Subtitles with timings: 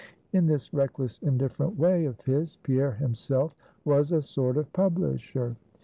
[0.33, 3.53] In this reckless, indifferent way of his, Pierre himself
[3.85, 5.55] was a sort of publisher.